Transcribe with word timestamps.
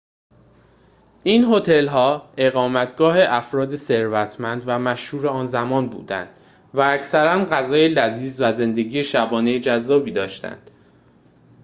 این 1.23 1.45
هتل‌ها 1.53 2.29
اقامتگاه 2.37 3.15
افراد 3.19 3.75
ثروتمند 3.75 4.63
و 4.65 4.79
مشهور 4.79 5.27
آن 5.27 5.47
زمان 5.47 5.89
بودند 5.89 6.39
و 6.73 6.79
اکثراً 6.81 7.45
غذای 7.45 7.87
لذیذ 7.89 8.41
و 8.41 8.51
زندگی 8.53 9.03
شبانه 9.03 9.59
جذابی 9.59 10.11
داشتند 10.11 10.71